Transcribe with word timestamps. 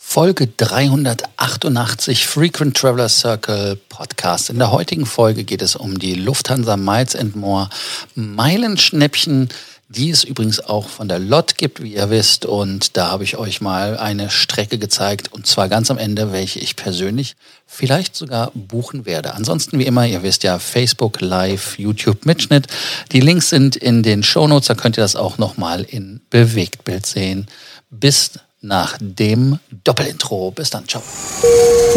Folge 0.00 0.46
388 0.46 2.26
Frequent 2.26 2.76
Traveler 2.76 3.08
Circle 3.08 3.76
Podcast. 3.88 4.48
In 4.48 4.58
der 4.58 4.70
heutigen 4.70 5.04
Folge 5.04 5.42
geht 5.42 5.60
es 5.60 5.74
um 5.74 5.98
die 5.98 6.14
Lufthansa 6.14 6.76
Miles 6.76 7.16
and 7.16 7.34
More 7.34 7.68
Meilenschnäppchen, 8.14 9.48
die 9.88 10.10
es 10.10 10.22
übrigens 10.22 10.60
auch 10.60 10.88
von 10.88 11.08
der 11.08 11.18
LOT 11.18 11.58
gibt, 11.58 11.82
wie 11.82 11.94
ihr 11.94 12.10
wisst. 12.10 12.46
Und 12.46 12.96
da 12.96 13.10
habe 13.10 13.24
ich 13.24 13.36
euch 13.36 13.60
mal 13.60 13.98
eine 13.98 14.30
Strecke 14.30 14.78
gezeigt 14.78 15.32
und 15.32 15.48
zwar 15.48 15.68
ganz 15.68 15.90
am 15.90 15.98
Ende, 15.98 16.32
welche 16.32 16.60
ich 16.60 16.76
persönlich 16.76 17.34
vielleicht 17.66 18.14
sogar 18.14 18.52
buchen 18.54 19.04
werde. 19.04 19.34
Ansonsten 19.34 19.80
wie 19.80 19.86
immer, 19.86 20.06
ihr 20.06 20.22
wisst 20.22 20.44
ja, 20.44 20.60
Facebook, 20.60 21.20
Live, 21.20 21.76
YouTube, 21.76 22.24
Mitschnitt. 22.24 22.68
Die 23.10 23.20
Links 23.20 23.50
sind 23.50 23.74
in 23.74 24.04
den 24.04 24.22
Shownotes, 24.22 24.68
da 24.68 24.74
könnt 24.74 24.96
ihr 24.96 25.02
das 25.02 25.16
auch 25.16 25.38
nochmal 25.38 25.82
in 25.82 26.20
Bewegtbild 26.30 27.04
sehen. 27.04 27.48
Bis 27.90 28.30
nach 28.60 28.96
dem 29.00 29.58
Doppelintro. 29.84 30.50
Bis 30.50 30.70
dann, 30.70 30.86
ciao. 30.86 31.02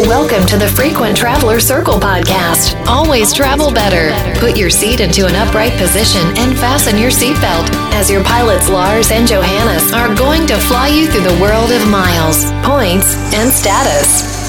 Welcome 0.06 0.46
to 0.46 0.56
the 0.56 0.68
Frequent 0.68 1.16
Traveler 1.16 1.60
Circle 1.60 1.98
podcast. 1.98 2.76
Always 2.86 3.32
travel 3.32 3.72
better. 3.72 4.12
Put 4.38 4.56
your 4.56 4.70
seat 4.70 5.00
into 5.00 5.26
an 5.26 5.34
upright 5.34 5.72
position 5.78 6.22
and 6.38 6.56
fasten 6.56 6.98
your 6.98 7.10
seatbelt 7.10 7.68
as 7.94 8.10
your 8.10 8.22
pilots 8.24 8.68
Lars 8.68 9.10
and 9.10 9.26
Johannes 9.26 9.92
are 9.92 10.14
going 10.14 10.46
to 10.46 10.56
fly 10.56 10.88
you 10.88 11.08
through 11.08 11.24
the 11.24 11.40
world 11.40 11.72
of 11.72 11.88
miles, 11.88 12.44
points, 12.62 13.14
and 13.34 13.50
status. 13.50 14.42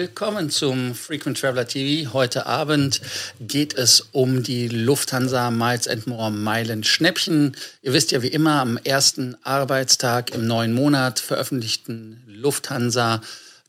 Willkommen 0.00 0.48
zum 0.48 0.94
Frequent 0.94 1.38
Traveler 1.38 1.68
TV. 1.68 2.14
Heute 2.14 2.46
Abend 2.46 3.02
geht 3.38 3.74
es 3.74 4.08
um 4.12 4.42
die 4.42 4.66
Lufthansa 4.66 5.50
Miles 5.50 5.86
and 5.88 6.06
More 6.06 6.30
Meilen 6.30 6.84
Schnäppchen. 6.84 7.54
Ihr 7.82 7.92
wisst 7.92 8.10
ja 8.10 8.22
wie 8.22 8.28
immer, 8.28 8.62
am 8.62 8.78
ersten 8.78 9.36
Arbeitstag 9.42 10.34
im 10.34 10.46
neuen 10.46 10.72
Monat 10.72 11.20
veröffentlichten 11.20 12.22
Lufthansa 12.26 13.20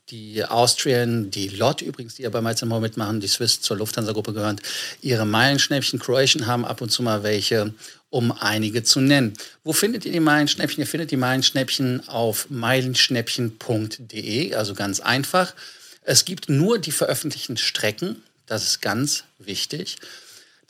die 0.08 0.42
Austrian, 0.42 1.30
die 1.30 1.48
LOT 1.48 1.82
übrigens, 1.82 2.14
die 2.14 2.22
ja 2.22 2.30
bei 2.30 2.40
Miles 2.40 2.64
More 2.64 2.80
mitmachen, 2.80 3.20
die 3.20 3.28
Swiss 3.28 3.60
zur 3.60 3.76
Lufthansa-Gruppe 3.76 4.32
gehören, 4.32 4.58
ihre 5.02 5.26
Meilenschnäppchen. 5.26 5.98
Croatian 5.98 6.46
haben 6.46 6.64
ab 6.64 6.80
und 6.80 6.88
zu 6.88 7.02
mal 7.02 7.24
welche, 7.24 7.74
um 8.08 8.32
einige 8.32 8.84
zu 8.84 9.02
nennen. 9.02 9.34
Wo 9.64 9.74
findet 9.74 10.06
ihr 10.06 10.12
die 10.12 10.20
Meilenschnäppchen? 10.20 10.80
Ihr 10.80 10.88
findet 10.88 11.10
die 11.10 11.18
Meilenschnäppchen 11.18 12.08
auf 12.08 12.48
meilenschnäppchen.de, 12.48 14.54
also 14.54 14.72
ganz 14.72 15.00
einfach. 15.00 15.52
Es 16.02 16.24
gibt 16.24 16.48
nur 16.48 16.78
die 16.78 16.92
veröffentlichten 16.92 17.56
Strecken, 17.56 18.22
das 18.46 18.64
ist 18.64 18.82
ganz 18.82 19.24
wichtig. 19.38 19.98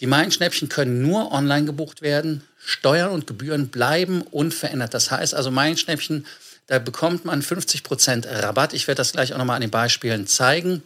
Die 0.00 0.06
Meilenschnäppchen 0.06 0.69
können 0.69 1.02
nur 1.02 1.33
online 1.33 1.64
gebucht 1.64 2.02
werden. 2.02 2.42
Steuern 2.58 3.11
und 3.11 3.27
Gebühren 3.27 3.69
bleiben 3.69 4.22
unverändert. 4.22 4.94
Das 4.94 5.10
heißt 5.10 5.34
also 5.34 5.50
Meilenschnäppchen, 5.50 6.27
da 6.66 6.78
bekommt 6.78 7.25
man 7.25 7.42
50% 7.42 8.28
Rabatt. 8.42 8.72
Ich 8.72 8.88
werde 8.88 8.98
das 8.98 9.12
gleich 9.12 9.33
auch 9.33 9.38
nochmal 9.38 9.56
an 9.56 9.62
den 9.62 9.70
Beispielen 9.70 10.27
zeigen. 10.27 10.83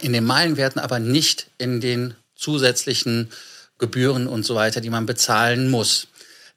In 0.00 0.12
den 0.12 0.24
Meilenwerten 0.24 0.80
aber 0.80 0.98
nicht 0.98 1.46
in 1.58 1.80
den 1.80 2.14
zusätzlichen 2.34 3.30
Gebühren 3.78 4.26
und 4.26 4.44
so 4.44 4.54
weiter, 4.54 4.80
die 4.80 4.90
man 4.90 5.06
bezahlen 5.06 5.70
muss. 5.70 6.08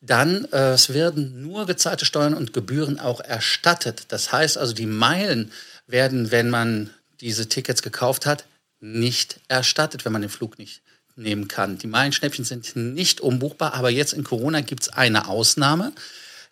Dann, 0.01 0.45
äh, 0.51 0.73
es 0.73 0.94
werden 0.94 1.41
nur 1.41 1.66
gezahlte 1.66 2.05
Steuern 2.05 2.33
und 2.33 2.53
Gebühren 2.53 2.99
auch 2.99 3.21
erstattet. 3.21 4.05
Das 4.09 4.31
heißt 4.31 4.57
also, 4.57 4.73
die 4.73 4.85
Meilen 4.85 5.51
werden, 5.88 6.31
wenn 6.31 6.49
man 6.49 6.89
diese 7.23 7.47
Tickets 7.47 7.81
gekauft 7.81 8.25
hat, 8.25 8.45
nicht 8.79 9.39
erstattet, 9.47 10.05
wenn 10.05 10.11
man 10.11 10.21
den 10.21 10.29
Flug 10.29 10.59
nicht 10.59 10.81
nehmen 11.16 11.47
kann. 11.47 11.77
Die 11.77 11.88
Meilenschnäppchen 11.88 12.43
sind 12.43 12.75
nicht 12.75 13.21
umbuchbar, 13.21 13.73
aber 13.73 13.89
jetzt 13.89 14.13
in 14.13 14.23
Corona 14.23 14.61
gibt 14.61 14.83
es 14.83 14.89
eine 14.89 15.27
Ausnahme. 15.27 15.94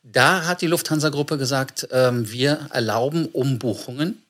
Da 0.04 0.46
hat 0.46 0.62
die 0.62 0.68
Lufthansa-Gruppe 0.68 1.38
gesagt, 1.38 1.88
ähm, 1.92 2.32
wir 2.32 2.68
erlauben 2.72 3.26
Umbuchungen. 3.28 4.24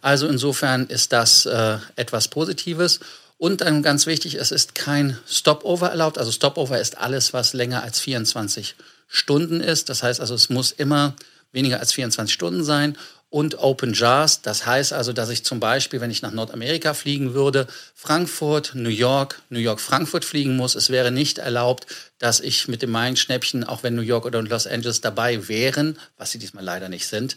Also 0.00 0.26
insofern 0.26 0.86
ist 0.86 1.12
das 1.12 1.46
äh, 1.46 1.78
etwas 1.96 2.28
Positives. 2.28 3.00
Und 3.38 3.60
dann 3.60 3.82
ganz 3.82 4.06
wichtig, 4.06 4.36
es 4.36 4.52
ist 4.52 4.74
kein 4.74 5.18
Stopover 5.28 5.90
erlaubt. 5.90 6.18
Also 6.18 6.32
Stopover 6.32 6.80
ist 6.80 6.98
alles, 6.98 7.32
was 7.32 7.52
länger 7.52 7.82
als 7.82 8.00
24 8.00 8.74
Stunden 9.08 9.60
ist. 9.60 9.88
Das 9.88 10.02
heißt 10.02 10.20
also, 10.20 10.34
es 10.34 10.50
muss 10.50 10.72
immer 10.72 11.14
weniger 11.52 11.80
als 11.80 11.92
24 11.92 12.32
Stunden 12.32 12.64
sein 12.64 12.96
und 13.34 13.58
Open 13.58 13.94
Jars. 13.94 14.42
Das 14.42 14.64
heißt 14.64 14.92
also, 14.92 15.12
dass 15.12 15.28
ich 15.28 15.44
zum 15.44 15.58
Beispiel, 15.58 16.00
wenn 16.00 16.12
ich 16.12 16.22
nach 16.22 16.30
Nordamerika 16.30 16.94
fliegen 16.94 17.34
würde, 17.34 17.66
Frankfurt, 17.92 18.76
New 18.76 18.88
York, 18.88 19.42
New 19.48 19.58
York, 19.58 19.80
Frankfurt 19.80 20.24
fliegen 20.24 20.54
muss. 20.54 20.76
Es 20.76 20.88
wäre 20.88 21.10
nicht 21.10 21.38
erlaubt, 21.38 21.88
dass 22.20 22.38
ich 22.38 22.68
mit 22.68 22.80
dem 22.80 22.92
Main-Schnäppchen, 22.92 23.64
auch 23.64 23.82
wenn 23.82 23.96
New 23.96 24.02
York 24.02 24.24
oder 24.24 24.40
Los 24.40 24.68
Angeles 24.68 25.00
dabei 25.00 25.48
wären, 25.48 25.98
was 26.16 26.30
sie 26.30 26.38
diesmal 26.38 26.62
leider 26.62 26.88
nicht 26.88 27.08
sind, 27.08 27.36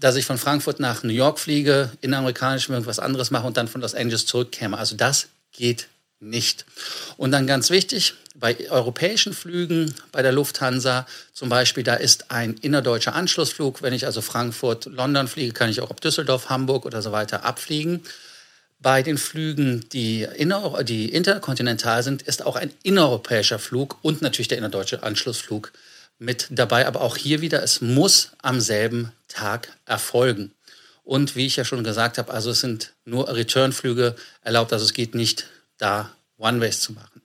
dass 0.00 0.16
ich 0.16 0.24
von 0.24 0.38
Frankfurt 0.38 0.80
nach 0.80 1.02
New 1.02 1.12
York 1.12 1.38
fliege, 1.38 1.90
inamerikanisch 2.00 2.70
irgendwas 2.70 2.98
anderes 2.98 3.30
mache 3.30 3.46
und 3.46 3.58
dann 3.58 3.68
von 3.68 3.82
Los 3.82 3.94
Angeles 3.94 4.24
zurückkäme. 4.24 4.78
Also 4.78 4.96
das 4.96 5.28
geht 5.52 5.88
nicht. 6.20 6.64
Und 7.16 7.32
dann 7.32 7.46
ganz 7.46 7.70
wichtig, 7.70 8.14
bei 8.34 8.68
europäischen 8.70 9.32
Flügen 9.32 9.94
bei 10.10 10.22
der 10.22 10.32
Lufthansa 10.32 11.06
zum 11.32 11.48
Beispiel, 11.48 11.84
da 11.84 11.94
ist 11.94 12.30
ein 12.30 12.54
innerdeutscher 12.54 13.14
Anschlussflug. 13.14 13.82
Wenn 13.82 13.92
ich 13.92 14.06
also 14.06 14.20
Frankfurt, 14.20 14.86
London 14.86 15.28
fliege, 15.28 15.52
kann 15.52 15.70
ich 15.70 15.80
auch 15.80 15.90
ab 15.90 16.00
Düsseldorf, 16.00 16.48
Hamburg 16.48 16.84
oder 16.84 17.00
so 17.00 17.12
weiter 17.12 17.44
abfliegen. 17.44 18.02
Bei 18.80 19.02
den 19.02 19.18
Flügen, 19.18 19.88
die, 19.92 20.26
inner, 20.36 20.82
die 20.82 21.10
interkontinental 21.10 22.02
sind, 22.02 22.22
ist 22.22 22.44
auch 22.44 22.56
ein 22.56 22.72
innereuropäischer 22.82 23.58
Flug 23.58 23.98
und 24.02 24.20
natürlich 24.20 24.48
der 24.48 24.58
innerdeutsche 24.58 25.02
Anschlussflug 25.02 25.72
mit 26.18 26.48
dabei. 26.50 26.86
Aber 26.86 27.00
auch 27.00 27.16
hier 27.16 27.40
wieder, 27.40 27.62
es 27.62 27.80
muss 27.80 28.32
am 28.42 28.60
selben 28.60 29.12
Tag 29.28 29.68
erfolgen. 29.86 30.52
Und 31.04 31.36
wie 31.36 31.46
ich 31.46 31.56
ja 31.56 31.64
schon 31.64 31.84
gesagt 31.84 32.18
habe, 32.18 32.32
also 32.32 32.50
es 32.50 32.60
sind 32.60 32.92
nur 33.04 33.28
Returnflüge 33.28 34.16
erlaubt, 34.42 34.72
also 34.72 34.84
es 34.84 34.92
geht 34.92 35.14
nicht 35.14 35.46
da 35.78 36.14
One-Ways 36.38 36.80
zu 36.80 36.92
machen. 36.92 37.22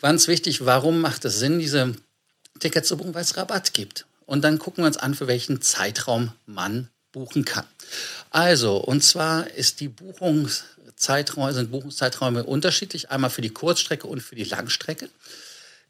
Ganz 0.00 0.26
wichtig, 0.28 0.64
warum 0.64 1.00
macht 1.00 1.24
es 1.24 1.38
Sinn, 1.38 1.58
diese 1.58 1.94
Tickets 2.58 2.88
zu 2.88 2.96
buchen? 2.96 3.14
Weil 3.14 3.22
es 3.22 3.36
Rabatt 3.36 3.72
gibt. 3.72 4.06
Und 4.26 4.42
dann 4.42 4.58
gucken 4.58 4.82
wir 4.82 4.88
uns 4.88 4.96
an, 4.96 5.14
für 5.14 5.26
welchen 5.26 5.62
Zeitraum 5.62 6.32
man 6.46 6.88
buchen 7.12 7.44
kann. 7.44 7.66
Also, 8.30 8.78
und 8.78 9.02
zwar 9.02 9.50
ist 9.50 9.80
die 9.80 9.88
Buchungszeiträume, 9.88 11.52
sind 11.52 11.70
Buchungszeiträume 11.70 12.44
unterschiedlich, 12.44 13.10
einmal 13.10 13.30
für 13.30 13.42
die 13.42 13.50
Kurzstrecke 13.50 14.06
und 14.06 14.22
für 14.22 14.34
die 14.34 14.44
Langstrecke. 14.44 15.08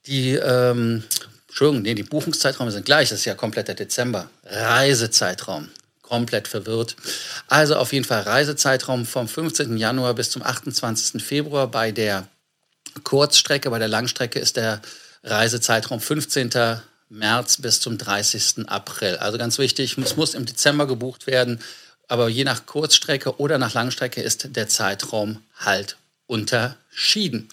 Die, 0.06 0.32
ähm, 0.32 1.04
Entschuldigung, 1.46 1.82
nee, 1.82 1.94
die 1.94 2.02
Buchungszeiträume 2.02 2.72
sind 2.72 2.84
gleich, 2.84 3.10
das 3.10 3.20
ist 3.20 3.24
ja 3.24 3.34
kompletter 3.34 3.74
Dezember. 3.74 4.28
Reisezeitraum, 4.44 5.68
komplett 6.12 6.46
verwirrt. 6.46 6.94
Also 7.48 7.76
auf 7.76 7.94
jeden 7.94 8.04
Fall 8.04 8.20
Reisezeitraum 8.20 9.06
vom 9.06 9.26
15. 9.26 9.78
Januar 9.78 10.12
bis 10.12 10.30
zum 10.30 10.42
28. 10.42 11.24
Februar 11.24 11.68
bei 11.68 11.90
der 11.90 12.28
Kurzstrecke, 13.02 13.70
bei 13.70 13.78
der 13.78 13.88
Langstrecke 13.88 14.38
ist 14.38 14.58
der 14.58 14.82
Reisezeitraum 15.24 16.02
15. 16.02 16.50
März 17.08 17.62
bis 17.62 17.80
zum 17.80 17.96
30. 17.96 18.68
April. 18.68 19.16
Also 19.16 19.38
ganz 19.38 19.56
wichtig, 19.56 19.96
es 19.96 20.16
muss 20.16 20.34
im 20.34 20.44
Dezember 20.44 20.86
gebucht 20.86 21.26
werden, 21.26 21.62
aber 22.08 22.28
je 22.28 22.44
nach 22.44 22.66
Kurzstrecke 22.66 23.38
oder 23.38 23.56
nach 23.56 23.72
Langstrecke 23.72 24.20
ist 24.20 24.54
der 24.54 24.68
Zeitraum 24.68 25.42
halt 25.60 25.96
unterschieden. 26.26 27.48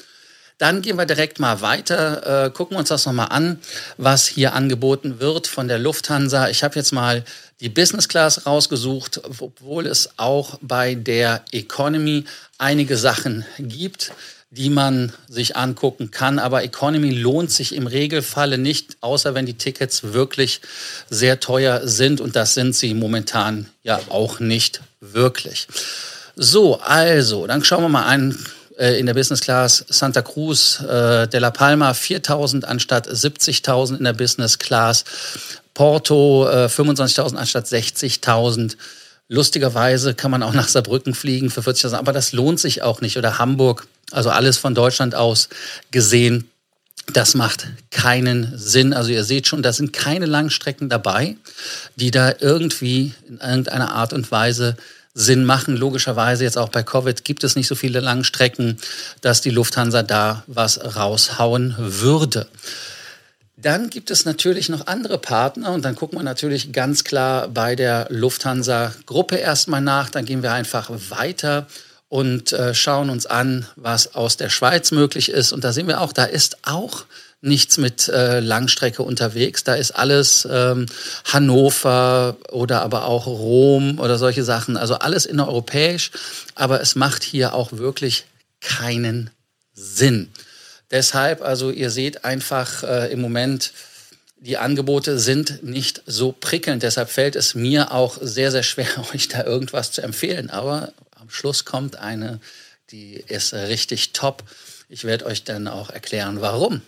Dann 0.59 0.83
gehen 0.83 0.97
wir 0.97 1.05
direkt 1.05 1.39
mal 1.39 1.61
weiter, 1.61 2.45
äh, 2.45 2.49
gucken 2.51 2.77
uns 2.77 2.89
das 2.89 3.05
nochmal 3.05 3.29
an, 3.31 3.59
was 3.97 4.27
hier 4.27 4.53
angeboten 4.53 5.19
wird 5.19 5.47
von 5.47 5.67
der 5.67 5.79
Lufthansa. 5.79 6.49
Ich 6.49 6.63
habe 6.63 6.75
jetzt 6.75 6.91
mal 6.91 7.23
die 7.61 7.69
Business 7.69 8.07
Class 8.07 8.45
rausgesucht, 8.45 9.21
obwohl 9.39 9.87
es 9.87 10.11
auch 10.17 10.59
bei 10.61 10.95
der 10.95 11.43
Economy 11.51 12.25
einige 12.57 12.97
Sachen 12.97 13.45
gibt 13.57 14.11
die 14.51 14.69
man 14.69 15.13
sich 15.27 15.55
angucken 15.55 16.11
kann. 16.11 16.39
Aber 16.39 16.63
Economy 16.63 17.11
lohnt 17.11 17.51
sich 17.51 17.75
im 17.75 17.87
Regelfalle 17.87 18.57
nicht, 18.57 18.97
außer 19.01 19.35
wenn 19.35 19.45
die 19.45 19.53
Tickets 19.53 20.13
wirklich 20.13 20.61
sehr 21.09 21.39
teuer 21.39 21.87
sind. 21.87 22.19
Und 22.19 22.35
das 22.35 22.55
sind 22.55 22.75
sie 22.75 22.93
momentan 22.93 23.69
ja 23.83 23.99
auch 24.09 24.39
nicht 24.39 24.81
wirklich. 25.01 25.67
So, 26.35 26.79
also, 26.79 27.47
dann 27.47 27.63
schauen 27.63 27.83
wir 27.83 27.89
mal 27.89 28.05
an 28.05 28.37
in 28.79 29.05
der 29.05 29.13
Business 29.13 29.41
Class 29.41 29.85
Santa 29.89 30.21
Cruz 30.21 30.79
äh, 30.79 31.27
de 31.27 31.39
la 31.39 31.51
Palma 31.51 31.93
4000 31.93 32.65
anstatt 32.65 33.07
70.000 33.07 33.97
in 33.97 34.05
der 34.05 34.13
Business 34.13 34.57
Class. 34.57 35.03
Porto 35.73 36.47
äh, 36.49 36.65
25.000 36.67 37.35
anstatt 37.35 37.65
60.000. 37.65 38.77
Lustigerweise 39.27 40.15
kann 40.15 40.31
man 40.31 40.43
auch 40.43 40.53
nach 40.53 40.67
Saarbrücken 40.67 41.13
fliegen 41.13 41.49
für 41.49 41.61
40.000, 41.61 41.95
aber 41.95 42.13
das 42.13 42.31
lohnt 42.31 42.59
sich 42.59 42.81
auch 42.81 43.01
nicht. 43.01 43.17
Oder 43.17 43.37
Hamburg, 43.37 43.85
also 44.11 44.29
alles 44.29 44.57
von 44.57 44.73
Deutschland 44.73 45.13
aus 45.13 45.49
gesehen. 45.91 46.49
Das 47.13 47.35
macht 47.35 47.67
keinen 47.91 48.57
Sinn. 48.57 48.93
Also 48.93 49.11
ihr 49.11 49.23
seht 49.23 49.47
schon, 49.47 49.61
da 49.61 49.73
sind 49.73 49.93
keine 49.93 50.25
Langstrecken 50.25 50.89
dabei, 50.89 51.35
die 51.95 52.11
da 52.11 52.33
irgendwie 52.39 53.13
in 53.27 53.39
irgendeiner 53.39 53.93
Art 53.93 54.13
und 54.13 54.31
Weise 54.31 54.77
Sinn 55.19 55.43
machen. 55.43 55.75
Logischerweise 55.75 56.45
jetzt 56.45 56.57
auch 56.57 56.69
bei 56.69 56.81
Covid 56.81 57.25
gibt 57.25 57.43
es 57.43 57.55
nicht 57.55 57.67
so 57.67 57.75
viele 57.75 57.99
Langstrecken, 57.99 58.77
dass 59.21 59.41
die 59.41 59.49
Lufthansa 59.49 60.01
da 60.01 60.43
was 60.47 60.95
raushauen 60.95 61.75
würde. 61.77 62.47
Dann 63.57 63.89
gibt 63.89 64.09
es 64.09 64.23
natürlich 64.23 64.69
noch 64.69 64.87
andere 64.87 65.17
Partner 65.17 65.73
und 65.73 65.83
dann 65.83 65.95
gucken 65.95 66.17
wir 66.17 66.23
natürlich 66.23 66.71
ganz 66.71 67.03
klar 67.03 67.49
bei 67.49 67.75
der 67.75 68.07
Lufthansa-Gruppe 68.09 69.35
erstmal 69.35 69.81
nach. 69.81 70.09
Dann 70.09 70.23
gehen 70.23 70.41
wir 70.41 70.53
einfach 70.53 70.89
weiter 71.09 71.67
und 72.07 72.53
äh, 72.53 72.73
schauen 72.73 73.09
uns 73.09 73.25
an, 73.25 73.65
was 73.75 74.15
aus 74.15 74.37
der 74.37 74.49
Schweiz 74.49 74.91
möglich 74.91 75.29
ist. 75.29 75.51
Und 75.51 75.65
da 75.65 75.73
sehen 75.73 75.87
wir 75.87 75.99
auch, 75.99 76.13
da 76.13 76.23
ist 76.23 76.59
auch 76.63 77.03
nichts 77.41 77.77
mit 77.77 78.09
äh, 78.09 78.39
Langstrecke 78.39 79.03
unterwegs. 79.03 79.63
Da 79.63 79.75
ist 79.75 79.91
alles 79.91 80.47
ähm, 80.49 80.87
Hannover 81.25 82.37
oder 82.51 82.81
aber 82.81 83.05
auch 83.05 83.27
Rom 83.27 83.99
oder 83.99 84.17
solche 84.17 84.43
Sachen. 84.43 84.75
Also 84.77 84.95
alles 84.95 85.25
innereuropäisch. 85.25 86.11
Aber 86.55 86.81
es 86.81 86.95
macht 86.95 87.23
hier 87.23 87.53
auch 87.53 87.71
wirklich 87.73 88.25
keinen 88.59 89.29
Sinn. 89.73 90.29
Deshalb, 90.91 91.41
also 91.41 91.71
ihr 91.71 91.91
seht 91.91 92.25
einfach 92.25 92.83
äh, 92.83 93.11
im 93.11 93.21
Moment, 93.21 93.71
die 94.41 94.57
Angebote 94.57 95.19
sind 95.19 95.63
nicht 95.63 96.01
so 96.05 96.31
prickelnd. 96.31 96.83
Deshalb 96.83 97.09
fällt 97.09 97.35
es 97.35 97.55
mir 97.55 97.91
auch 97.91 98.17
sehr, 98.21 98.51
sehr 98.51 98.63
schwer, 98.63 98.87
euch 99.13 99.29
da 99.29 99.43
irgendwas 99.43 99.91
zu 99.91 100.01
empfehlen. 100.01 100.49
Aber 100.49 100.91
am 101.15 101.29
Schluss 101.29 101.63
kommt 101.63 101.95
eine, 101.95 102.39
die 102.91 103.13
ist 103.13 103.53
richtig 103.53 104.11
top. 104.13 104.43
Ich 104.89 105.03
werde 105.03 105.25
euch 105.25 105.43
dann 105.43 105.67
auch 105.67 105.89
erklären, 105.89 106.41
warum. 106.41 106.81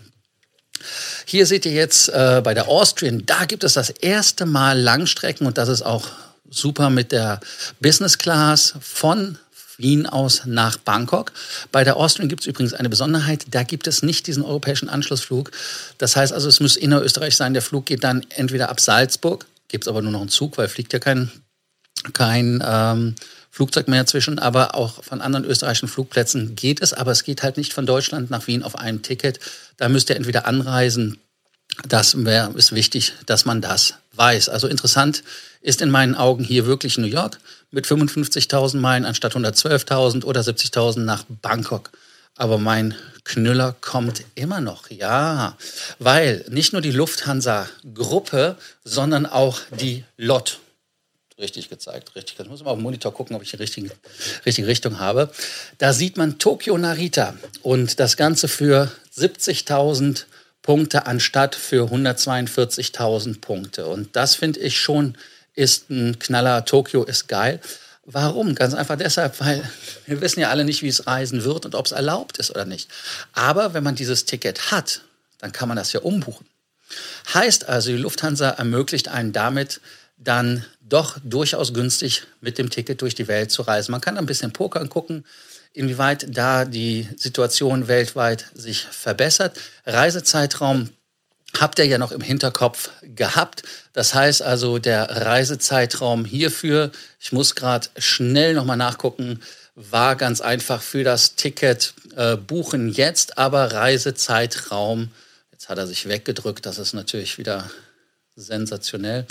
Hier 1.26 1.46
seht 1.46 1.66
ihr 1.66 1.74
jetzt 1.74 2.10
äh, 2.10 2.42
bei 2.44 2.54
der 2.54 2.68
Austrian, 2.68 3.26
da 3.26 3.46
gibt 3.46 3.64
es 3.64 3.74
das 3.74 3.90
erste 3.90 4.46
Mal 4.46 4.80
Langstrecken 4.80 5.48
und 5.48 5.58
das 5.58 5.70
ist 5.70 5.82
auch 5.82 6.08
super 6.50 6.90
mit 6.90 7.12
der 7.12 7.40
Business 7.80 8.18
Class 8.18 8.76
von 8.82 9.38
Wien 9.78 10.06
aus 10.06 10.44
nach 10.46 10.78
Bangkok. 10.78 11.32
Bei 11.72 11.84
der 11.84 11.98
Austrian 11.98 12.30
gibt 12.30 12.42
es 12.42 12.48
übrigens 12.48 12.74
eine 12.74 12.90
Besonderheit, 12.90 13.46
da 13.52 13.64
gibt 13.64 13.88
es 13.88 14.04
nicht 14.04 14.28
diesen 14.28 14.44
europäischen 14.44 14.90
Anschlussflug. 14.90 15.52
Das 15.98 16.16
heißt 16.16 16.34
also, 16.34 16.48
es 16.48 16.60
muss 16.60 16.76
innerösterreich 16.76 17.36
sein. 17.36 17.54
Der 17.54 17.62
Flug 17.62 17.86
geht 17.86 18.04
dann 18.04 18.26
entweder 18.30 18.70
ab 18.70 18.80
Salzburg, 18.80 19.46
gibt 19.68 19.86
es 19.86 19.88
aber 19.88 20.02
nur 20.02 20.12
noch 20.12 20.22
einen 20.22 20.30
Zug, 20.30 20.58
weil 20.58 20.68
fliegt 20.68 20.94
ja 20.94 21.00
kein, 21.00 21.32
kein 22.14 22.64
ähm, 22.66 23.16
Flugzeug 23.52 23.90
mehr 23.90 24.06
zwischen, 24.06 24.40
aber 24.40 24.76
auch 24.76 25.04
von 25.04 25.20
anderen 25.20 25.46
österreichischen 25.46 25.90
Flugplätzen 25.90 26.56
geht 26.56 26.82
es, 26.82 26.94
aber 26.94 27.12
es 27.12 27.24
geht 27.24 27.44
halt 27.44 27.58
nicht 27.58 27.74
von 27.74 27.86
Deutschland 27.86 28.32
nach 28.32 28.48
Wien 28.48 28.64
auf 28.64 28.78
einem 28.78 29.02
Ticket. 29.02 29.42
Da 29.76 29.90
müsst 29.90 30.10
ihr 30.10 30.16
entweder 30.16 30.48
anreisen. 30.48 31.20
Das 31.88 32.24
wär, 32.26 32.52
ist 32.56 32.74
wichtig, 32.74 33.14
dass 33.26 33.44
man 33.44 33.62
das 33.62 33.96
weiß. 34.14 34.48
Also 34.48 34.68
interessant 34.68 35.24
ist 35.62 35.82
in 35.82 35.92
meinen 35.92 36.16
Augen 36.16 36.46
hier 36.46 36.66
wirklich 36.66 36.98
New 36.98 37.08
York 37.08 37.40
mit 37.72 37.86
55.000 37.86 38.78
Meilen 38.78 39.06
anstatt 39.06 39.36
112.000 39.36 40.24
oder 40.24 40.42
70.000 40.42 41.00
nach 41.02 41.26
Bangkok. 41.28 41.92
Aber 42.38 42.58
mein 42.58 42.96
Knüller 43.26 43.76
kommt 43.82 44.24
immer 44.36 44.62
noch, 44.62 44.90
ja, 44.90 45.58
weil 46.00 46.46
nicht 46.50 46.72
nur 46.72 46.82
die 46.82 46.92
Lufthansa-Gruppe, 46.92 48.58
sondern 48.84 49.26
auch 49.26 49.60
die 49.80 50.06
LOT 50.18 50.60
richtig 51.42 51.70
gezeigt. 51.70 52.16
Richtig. 52.16 52.40
Ich 52.40 52.48
muss 52.48 52.64
mal 52.64 52.72
auf 52.72 52.78
dem 52.78 52.84
Monitor 52.84 53.14
gucken, 53.14 53.36
ob 53.36 53.42
ich 53.42 53.52
die 53.52 53.58
richtige, 53.58 53.92
richtige 54.46 54.68
Richtung 54.68 55.00
habe. 55.00 55.32
Da 55.78 55.94
sieht 55.94 56.18
man 56.18 56.40
Tokio 56.40 56.78
Narita 56.78 57.34
und 57.62 58.00
das 58.00 58.16
Ganze 58.16 58.48
für 58.48 58.92
70.000 59.18 60.26
Punkte 60.62 61.08
anstatt 61.08 61.56
für 61.56 61.92
142.000 61.92 63.42
Punkte. 63.42 63.88
Und 63.88 64.16
das 64.16 64.36
finde 64.36 64.60
ich 64.60 64.80
schon 64.80 65.18
ist 65.54 65.90
ein 65.90 66.18
Knaller. 66.20 66.66
Tokio 66.66 67.04
ist 67.04 67.28
geil. 67.28 67.60
Warum? 68.06 68.56
Ganz 68.56 68.74
einfach 68.74 68.98
deshalb, 68.98 69.40
weil 69.40 69.64
wir 70.06 70.22
wissen 70.22 70.40
ja 70.40 70.50
alle 70.50 70.66
nicht, 70.66 70.82
wie 70.82 70.88
es 70.88 71.08
reisen 71.08 71.44
wird 71.44 71.66
und 71.66 71.76
ob 71.76 71.86
es 71.86 71.92
erlaubt 71.92 72.38
ist 72.38 72.52
oder 72.52 72.66
nicht. 72.66 72.90
Aber 73.34 73.74
wenn 73.74 73.84
man 73.84 73.96
dieses 73.96 74.26
Ticket 74.26 74.72
hat, 74.72 75.02
dann 75.40 75.52
kann 75.52 75.68
man 75.68 75.78
das 75.78 75.94
ja 75.94 76.00
umbuchen. 76.00 76.46
Heißt 77.34 77.70
also, 77.70 77.92
die 77.92 77.98
Lufthansa 77.98 78.50
ermöglicht 78.50 79.08
einen 79.08 79.34
damit, 79.34 79.82
dann 80.24 80.66
doch 80.82 81.18
durchaus 81.24 81.74
günstig 81.74 82.24
mit 82.42 82.58
dem 82.58 82.70
Ticket 82.70 83.02
durch 83.02 83.16
die 83.16 83.28
Welt 83.28 83.52
zu 83.52 83.64
reisen. 83.64 83.92
Man 83.92 84.02
kann 84.02 84.18
ein 84.18 84.26
bisschen 84.26 84.54
pokern 84.54 84.90
gucken, 84.90 85.26
inwieweit 85.74 86.26
da 86.30 86.66
die 86.66 87.08
Situation 87.16 87.88
weltweit 87.88 88.46
sich 88.54 88.82
verbessert. 88.84 89.58
Reisezeitraum 89.86 90.90
habt 91.60 91.80
ihr 91.80 91.86
ja 91.86 91.98
noch 91.98 92.12
im 92.12 92.22
Hinterkopf 92.22 92.90
gehabt. 93.02 93.64
Das 93.94 94.14
heißt 94.14 94.42
also, 94.42 94.80
der 94.80 95.10
Reisezeitraum 95.10 96.26
hierfür, 96.26 96.92
ich 97.20 97.32
muss 97.32 97.56
gerade 97.56 97.88
schnell 97.98 98.54
nochmal 98.54 98.78
nachgucken, 98.78 99.42
war 99.76 100.16
ganz 100.16 100.42
einfach 100.42 100.82
für 100.82 101.04
das 101.04 101.36
Ticket 101.36 101.94
äh, 102.16 102.36
buchen 102.36 102.90
jetzt, 102.90 103.38
aber 103.38 103.72
Reisezeitraum, 103.72 105.12
jetzt 105.52 105.70
hat 105.70 105.78
er 105.78 105.88
sich 105.88 106.08
weggedrückt, 106.08 106.66
das 106.66 106.78
ist 106.78 106.94
natürlich 106.94 107.38
wieder 107.38 107.70
sensationell. 108.36 109.26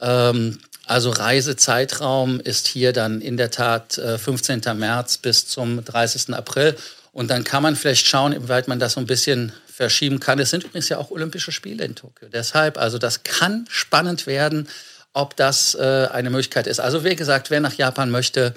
Ähm, 0.00 0.58
also 0.86 1.10
Reisezeitraum 1.10 2.40
ist 2.40 2.66
hier 2.66 2.92
dann 2.92 3.20
in 3.20 3.36
der 3.36 3.50
Tat 3.50 3.96
äh, 3.98 4.18
15. 4.18 4.62
März 4.74 5.18
bis 5.18 5.46
zum 5.46 5.84
30. 5.84 6.34
April. 6.34 6.76
Und 7.12 7.30
dann 7.30 7.44
kann 7.44 7.62
man 7.62 7.76
vielleicht 7.76 8.06
schauen, 8.06 8.32
inwieweit 8.32 8.68
man 8.68 8.78
das 8.78 8.94
so 8.94 9.00
ein 9.00 9.06
bisschen 9.06 9.52
verschieben 9.72 10.20
kann. 10.20 10.38
Es 10.38 10.50
sind 10.50 10.64
übrigens 10.64 10.88
ja 10.88 10.98
auch 10.98 11.10
Olympische 11.10 11.52
Spiele 11.52 11.84
in 11.84 11.94
Tokio. 11.94 12.28
Deshalb, 12.28 12.76
also 12.76 12.98
das 12.98 13.22
kann 13.22 13.66
spannend 13.68 14.26
werden, 14.26 14.68
ob 15.12 15.36
das 15.36 15.74
äh, 15.74 16.08
eine 16.12 16.30
Möglichkeit 16.30 16.66
ist. 16.66 16.80
Also 16.80 17.04
wie 17.04 17.16
gesagt, 17.16 17.50
wer 17.50 17.60
nach 17.60 17.74
Japan 17.74 18.10
möchte, 18.10 18.54